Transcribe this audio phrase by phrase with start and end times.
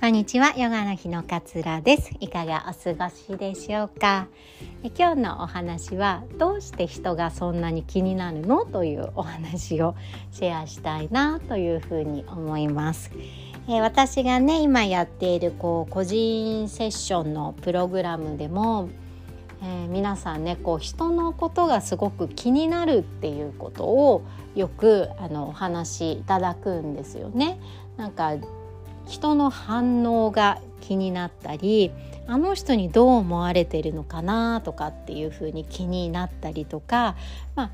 [0.00, 2.10] こんにちは、ヨガの日のかつらです。
[2.20, 4.28] いかがお過ごしでしょうか？
[4.98, 8.64] 今日のお話はどうして人がそんなに気になるの？
[8.64, 9.94] というお話を
[10.32, 13.10] シェアしたいなというふうに思います。
[13.68, 18.88] え私がね今やっているこう個人セッションのプログラムでも、
[19.62, 24.22] えー、皆さんねこう人のことがすごく気になるっていうことを
[24.54, 27.60] よくあのお話しいただくんですよね。
[27.98, 28.32] なんか
[29.10, 31.90] 人の反応が気になったり
[32.28, 37.16] あの人にどう思われてるのかなとかっていうふうに気になったりとか、
[37.56, 37.70] まあ、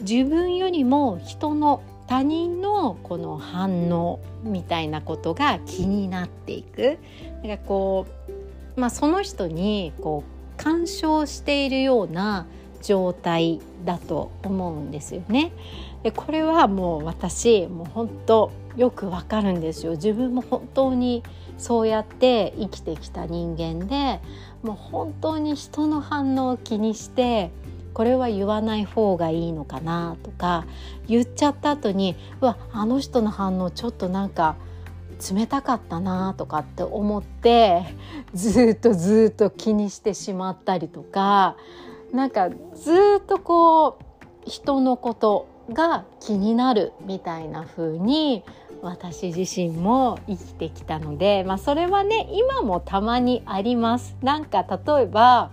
[0.00, 6.98] 自分よりも人の他人のこの反応みたいなことが気になっていく。
[7.42, 12.46] なんかこうまあ、その人にこう干渉しているような
[12.82, 15.52] 状態だと思うんですよね。
[16.02, 21.22] でこれはもう私もう本当よくわかるんですよ自分も本当に
[21.58, 24.20] そうやって生きてきた人間で
[24.62, 27.50] もう本当に人の反応を気にして
[27.94, 30.66] これは言わない方がいいのかなとか
[31.08, 34.56] 言っちゃった後にうわあの人の反応ちょっとなんか
[35.34, 37.82] 冷たかったなとかって思って
[38.34, 41.56] ずっとずっと気にしてしまったりとか
[42.16, 42.56] なんかず
[43.18, 48.42] っとこう人のことが気になるみたいな風に
[48.80, 54.16] 私自身も生きてきたので、まあ、それはね今もたまにあります。
[54.22, 55.50] なんか例えば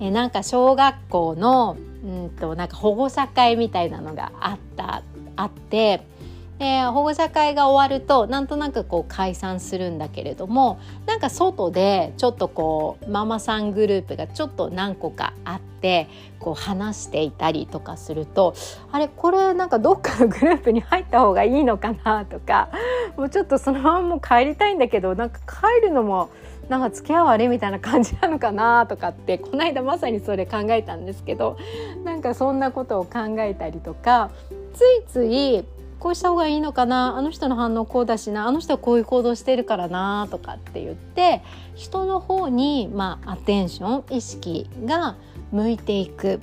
[0.00, 5.02] えなんか小学校のうんとなんか保護者会みたいなのがあった
[5.36, 6.06] あって
[6.60, 16.06] で保護者会が終わるとなんとなくこう解散するんだけれどもなんか外でちょっとこうママさんグループがちょっと何個かあって
[16.38, 18.54] こう話していたりとかすると
[18.92, 22.68] あれこれなんかどっかのグループに入った方がいいのかなとか
[23.16, 26.28] もうちょっとそのままもう帰りたいんだけどなんか帰るのも
[26.68, 31.56] なんか付き合うあれみたいな感じなのかなとかってこの間まさにそれ考えたんですけど
[32.04, 34.30] なんかそんなことを考えたりとか
[34.74, 35.64] ついつい
[36.00, 41.42] こうした方がいいのかなあの人の反応こうだしなあの人はこういう行動してるからなとかって言って
[41.74, 45.16] 人の方にまあアテンション意識が
[45.52, 46.40] 向いていく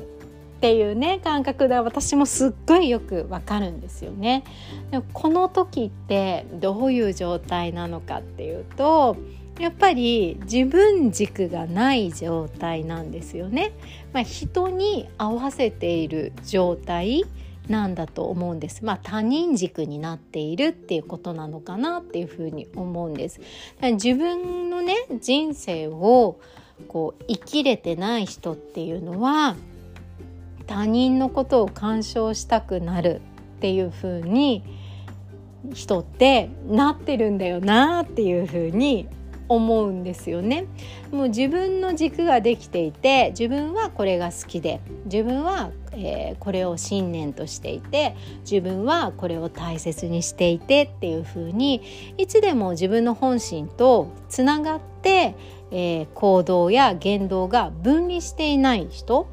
[0.58, 4.44] っていうね感覚で私もすっごいよくわかるんですよね。
[4.92, 9.18] でもこの時ってどういう状態なのかっていうと
[9.60, 13.72] やっぱり自分軸がない状態なんですよね。
[14.14, 17.26] まあ、人に合わせている状態
[17.70, 18.86] なんだと思うんです。
[18.86, 23.42] まあ他人軸になっているっていうことなのかなっていうふうに思うんです。
[23.82, 26.40] 自分のね人生を
[26.88, 29.56] こう生きれてない人っていうのは
[30.68, 33.22] 他人のことを干渉したくなる
[33.58, 34.64] っていうふうに
[35.74, 39.08] 人ってなってるんだよなっていうふうに
[39.50, 40.66] 思うんですよね。
[41.12, 48.16] もう自分の軸ができていて自分はこれが好きで自分は、えー、これを信念としていて
[48.50, 51.82] 自分はこれを大切にしていてっていうふうに
[52.18, 55.36] いつでも自分の本心とつながって、
[55.72, 59.28] えー、行動や言動が分離していない人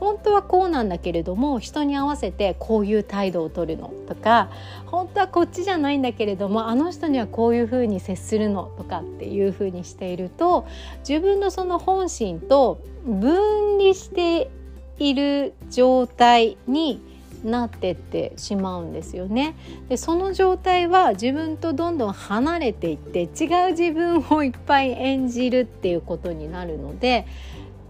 [0.00, 4.50] 本当はこうなんだけれども人に合わせてこういう態度をとるのとか
[4.86, 10.66] 本当はこっちじゃないんだけれどもあの人にはこういうふうに接するのとかっていうふうにしていると
[11.06, 14.50] 自分のその本心と分離して
[14.98, 17.00] いる状態に
[17.44, 19.54] なってってしまうんですよね。
[19.88, 27.26] でその状態は自分とどんどん離れていって違う自分をいっぱい演じるっていうことになるので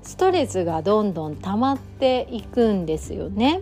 [0.09, 3.61] ストレスがどんどん溜まっていくんですよね。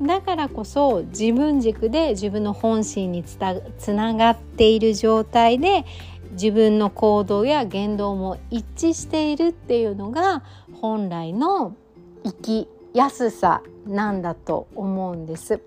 [0.00, 3.36] だからこそ自分軸で自分の本心につ
[3.92, 5.84] ながっている状態で
[6.34, 10.44] 自分の行動や言動も一致しているっていうのが
[10.80, 11.74] 本来の
[12.24, 15.60] 生きやすさなんだと思うんです。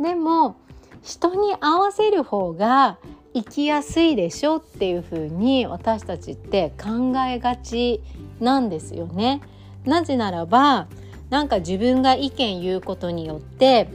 [0.00, 0.56] でも
[1.02, 2.96] 人に合わせる方が
[3.34, 8.00] 生きやすいでしょっていうふうに私たちって考えがち
[8.40, 9.42] なんですよね。
[9.84, 10.86] なぜならば
[11.30, 13.88] なんか自分が意見言うことによって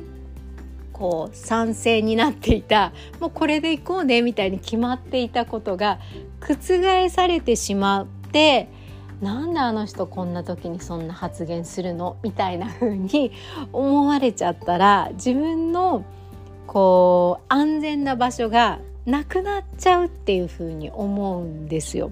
[0.92, 6.00] こう賛成になっていたもうこれでいこうねみたいに決まっていたことが
[6.40, 8.70] 覆されてしまって
[9.22, 12.18] なんであの人こんな時にそんな発言するの？
[12.24, 13.32] みたいな風に
[13.72, 16.04] 思われちゃったら自分の
[16.68, 22.12] こう安全な場所がなくなっちゃうっていう風に思うんですよ。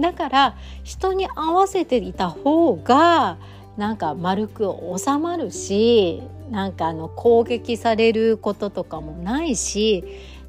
[0.00, 3.38] だから人に合わせていた方が
[3.76, 10.04] なんか丸く収まるしなんかあの攻撃されることとかもないし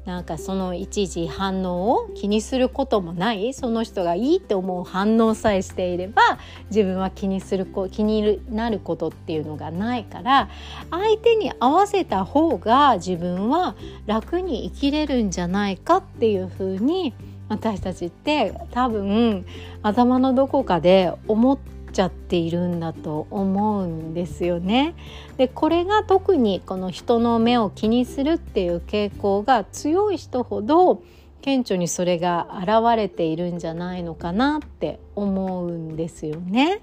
[0.06, 6.38] なんかその一時反応を気にすることもないその人がいいって思う反応さえしていれば
[6.70, 10.48] 自分は気にする気になることっていうのがないから
[10.92, 13.74] 相手に合わせた方が自分は
[14.06, 17.12] 楽に生きれるんじゃないかっていうふうに
[17.48, 19.46] 私たちって多分
[19.82, 21.58] 頭のどこかで思っ
[21.92, 24.94] ちゃっているんだと思うんですよね。
[25.36, 31.02] でこれが特にこの人の目を気にするっていう傾向が強い人ほど
[31.40, 36.80] 顕著にそれが現れているんじゃないのかなって思うんですよね。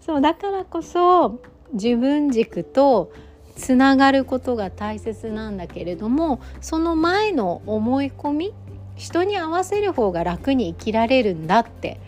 [0.00, 1.40] そうだからこそ
[1.72, 3.12] 自分軸と
[3.54, 8.54] つながることが大切なんだけれどもその前の思い込み
[9.02, 11.98] 人に合わせる方が楽に生きられるんだって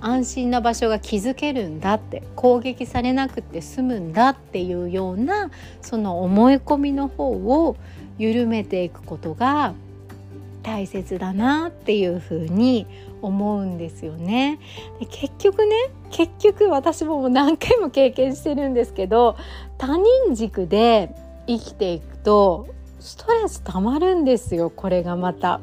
[0.00, 5.50] 安心な場所が築けるんだって攻撃されなくて済むんだっていうような
[5.82, 7.76] その思い込みの方を
[8.16, 9.74] 緩めていくことが
[10.62, 12.86] 大切だなっていうふうに
[13.20, 14.58] 思うんですよね。
[14.98, 15.76] で結局ね
[16.10, 19.36] 結局私ももう何回も経験してるんですけど
[19.76, 21.14] 他人軸で
[21.46, 22.66] 生きていくと
[22.98, 25.60] ストレスたまるんですよこれがまた。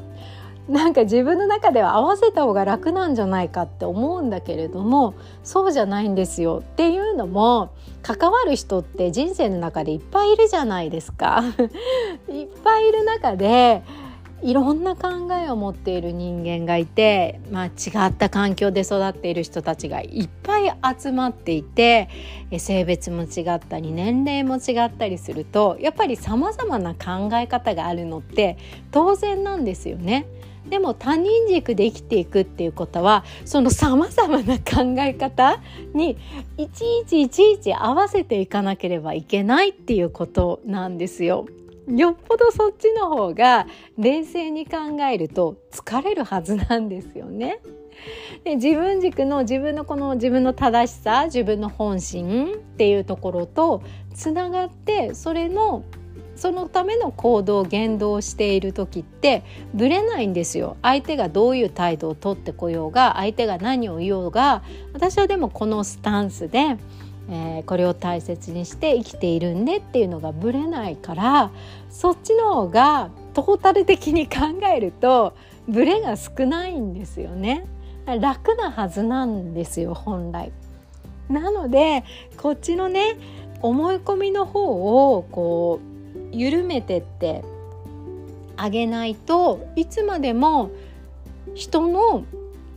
[0.70, 11.44] なんか自分の中では合わせた方が楽なんじゃないかって思うんだけれどもそうじゃないんですよっていうのも関わる人って人生の中でいっぱいいるじゃないですか
[12.30, 13.82] いっぱいいる中で
[14.44, 22.08] いろんな考えを持っている人間がいて、まあ、違った環境で育っている人たちがいっぱい集まっていて
[22.60, 28.58] 性別も違ったり年齢も違ったりするとやっぱりさまざまな考え方があるのって
[28.92, 30.28] 当然なんですよね。
[30.70, 35.62] でも他人軸で生きていくっていうことはそのさまざまな考え方
[35.94, 36.18] に
[36.58, 41.46] いちいちいちいち合わせていかなければいけないっていうことなんですよ。
[41.88, 43.66] よっぽどそっちの方が
[43.98, 47.62] 冷静に考えると疲れるはずなんですよね。
[48.44, 53.82] で自分軸の自分のこの自分の正しさ自分の本心っていうところと
[54.14, 55.84] つながってそれの
[56.38, 59.44] そのための行動言動をしている時って
[59.74, 60.78] ぶれないんですよ。
[60.84, 64.64] 相手がどういう態度をとってこようが相手が何を言おうが
[64.94, 66.78] 私はでもこのスタンスで、
[67.30, 71.52] えー、これを大切にして生きているんでっていうのがぶれないから
[71.90, 75.34] そっちの方がトータル的に考えると
[75.68, 77.66] ブレが少ないんですよね。
[78.06, 80.52] 楽なはずなんですよ本来。
[81.30, 82.06] なので
[82.38, 83.18] こっちのね
[83.62, 85.97] 思い込みの方をこう
[86.32, 87.44] 緩めてって
[88.56, 90.72] あげないといつまでも
[91.54, 92.26] 人の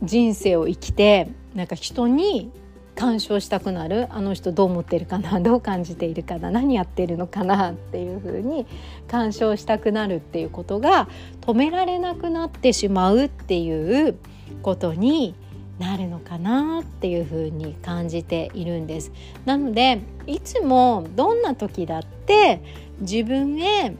[0.03, 2.51] 人生を生きてなんか人に
[2.95, 8.65] 干渉したくなるあの人どう思ってるかな どう感じているかな何やってるのかなっていうふうに
[9.07, 11.07] 干渉したくなるっていうことが
[11.41, 14.15] 止められなくなってしまうっていう
[14.61, 15.33] ことに
[15.79, 19.11] なるのかなっていうふうに感じているんです。
[19.45, 22.61] なのでいつもどんな時だって
[23.01, 23.95] 自分へ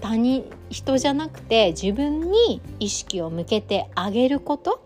[0.00, 4.82] 他人人じゃなくて自分に意識を向けてあげること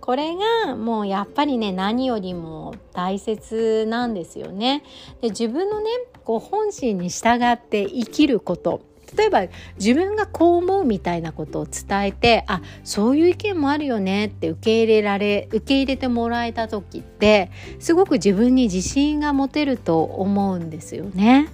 [0.00, 0.34] これ
[0.66, 4.82] がもうやっぱりね何よりも大切なんですよね。
[5.20, 5.90] で自分のね
[6.24, 8.82] こう本心に従って生きること
[9.16, 9.42] 例えば
[9.76, 21.48] 自分がこう思うみたいなことを伝えてあそういう意見もあるよねって受け入れられ受け入れてもらえた時ってすごく自分に自信が持てると思うんですよね。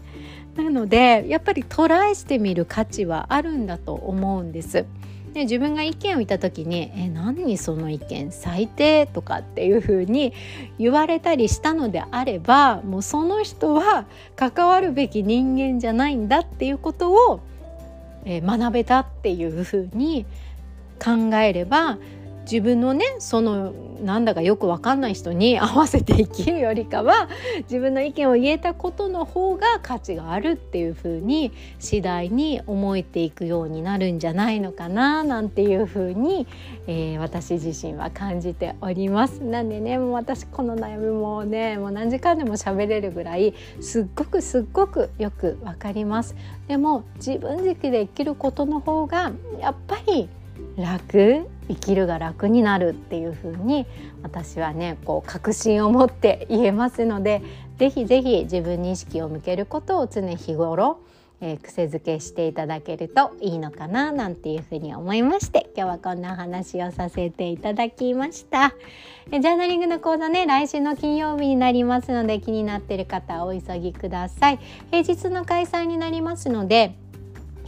[0.57, 4.87] なのでやっぱりトライしてみる価値はあるんだと思うんです。
[5.35, 10.33] で自分が意見を言った時に「え何その意見最低」とかっていう風に
[10.79, 17.41] 言われたりしたのであればもうその人は関わるべき人間じゃないんだっていうことを、
[18.25, 20.25] え学べたっていう風に
[20.99, 21.99] 考えれば
[22.47, 27.29] 自分のねそのなんだかよく分かんない人に合わせて生きるよりかは
[27.63, 36.47] 自分の意見を言えたことの方が価値があるっていう風に次第に思えていくようになるんじゃないのかななんていう風に、
[36.87, 39.43] えー、私自身は感じております。
[39.43, 46.37] なんでねもう私この悩みもねもう何時間でも喋れるぐらいすっごくすっごくよくわかります。
[46.69, 50.29] でも自分軸で生きることの方がやっぱり
[50.77, 53.87] 楽生きるが楽になるっていう風に
[54.23, 57.43] 私はねこう確信を持って言えますので
[57.79, 61.01] 是非是非自分に意識を向けることを常日頃
[61.41, 68.73] えー、癖づけしていただけるといいのかななんていうふうに思いまして今日はこんな話をさせていただきました。
[69.31, 74.59] えジャーナリングの講座ね来週の金曜日になりますので気になっている方お急ぎください。
[74.91, 76.95] 平日の開催になりますので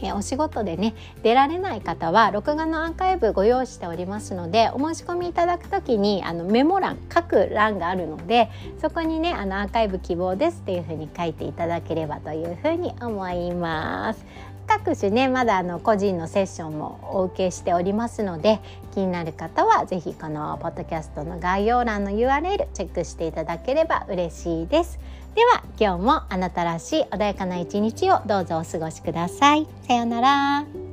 [0.01, 8.49] えお仕事でね出られない方は録画のアーカイブご用意しておりますのでお申し込みいただく時にあのメモ欄書く欄があるので
[8.81, 14.25] そこにねあのアーカイブ希望ですっていうふうに書いていただければというふうに思います。
[14.69, 18.59] 各種ねまだあの個人のセッションもお受けしておりますので
[18.93, 24.99] 気になる方は是非このポッドキャストの概要欄の URL チェックしていただければ嬉しいです。
[25.39, 29.67] では今日もあなたらしい穏やかな一日をどうぞお過ごしください。
[29.87, 30.88] さようなら。